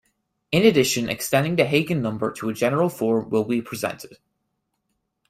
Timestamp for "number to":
2.01-2.49